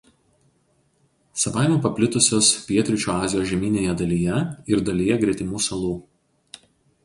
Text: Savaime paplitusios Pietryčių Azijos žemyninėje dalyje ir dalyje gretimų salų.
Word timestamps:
Savaime 1.41 1.77
paplitusios 1.87 2.49
Pietryčių 2.71 3.13
Azijos 3.27 3.47
žemyninėje 3.53 3.95
dalyje 4.03 4.41
ir 4.75 4.85
dalyje 4.91 5.23
gretimų 5.27 5.65
salų. 5.71 5.97